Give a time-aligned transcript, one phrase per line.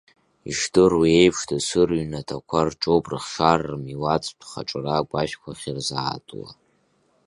[0.49, 6.49] Ишдыру еиԥш, дасу рыҩнаҭақәа рҿоуп рыхшара рмилаҭтә хаҿра агәашәқәа ахьырзаатуа.